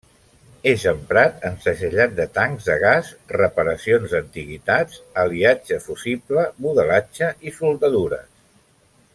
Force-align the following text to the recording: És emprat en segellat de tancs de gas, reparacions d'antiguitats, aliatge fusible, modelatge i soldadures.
És 0.69 0.85
emprat 0.91 1.43
en 1.49 1.57
segellat 1.65 2.15
de 2.19 2.25
tancs 2.37 2.69
de 2.71 2.77
gas, 2.83 3.11
reparacions 3.35 4.15
d'antiguitats, 4.15 4.97
aliatge 5.25 5.81
fusible, 5.87 6.49
modelatge 6.69 7.33
i 7.51 7.55
soldadures. 7.63 8.29